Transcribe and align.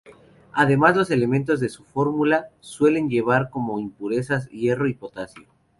Además 0.53 0.93
de 0.95 0.99
los 1.01 1.11
elementos 1.11 1.59
de 1.59 1.69
su 1.69 1.83
fórmula, 1.83 2.47
suele 2.59 3.03
llevar 3.07 3.51
como 3.51 3.79
impurezas: 3.79 4.49
hierro 4.49 4.87
y 4.87 4.95
potasio. 4.95 5.45